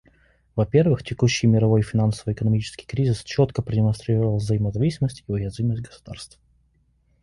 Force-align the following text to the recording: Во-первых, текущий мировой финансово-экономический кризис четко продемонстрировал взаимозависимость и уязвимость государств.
Во-первых, 0.55 1.03
текущий 1.03 1.45
мировой 1.45 1.83
финансово-экономический 1.83 2.87
кризис 2.87 3.23
четко 3.23 3.61
продемонстрировал 3.61 4.37
взаимозависимость 4.37 5.23
и 5.27 5.31
уязвимость 5.31 5.83
государств. 5.83 6.39